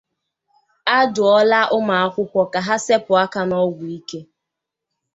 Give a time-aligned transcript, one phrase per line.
[0.95, 4.19] A Dụọla Ụmụakwụkwọ Ka Ha Sepu Aka n'Ọgwụ Ike